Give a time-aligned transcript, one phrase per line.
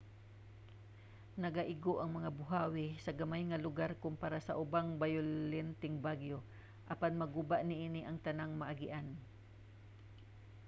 [1.43, 6.37] nagaigo ang mga buhawi sa gamay nga lugar kompara sa ubang bayolenteng bagyo
[6.93, 9.07] apan maguba niini ang tanang maagian